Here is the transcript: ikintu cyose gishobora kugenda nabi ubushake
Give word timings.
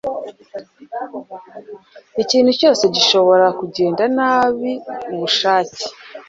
ikintu 2.23 2.51
cyose 2.59 2.83
gishobora 2.95 3.45
kugenda 3.59 4.03
nabi 4.17 4.71
ubushake 5.13 5.83